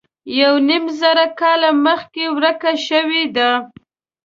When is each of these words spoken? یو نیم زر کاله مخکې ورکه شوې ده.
یو 0.39 0.53
نیم 0.67 0.85
زر 0.99 1.17
کاله 1.39 1.69
مخکې 1.85 2.25
ورکه 2.35 2.71
شوې 2.87 3.23
ده. 3.35 3.49